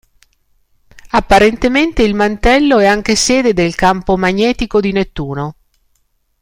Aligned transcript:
Apparentemente 1.11 2.01
il 2.01 2.15
mantello 2.15 2.79
è 2.79 2.87
anche 2.87 3.15
sede 3.15 3.53
del 3.53 3.75
campo 3.75 4.17
magnetico 4.17 4.79
di 4.81 4.91
Nettuno. 4.91 5.55